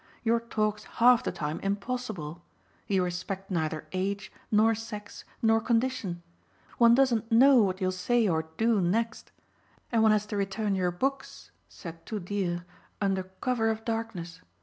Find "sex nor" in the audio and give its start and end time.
4.73-5.61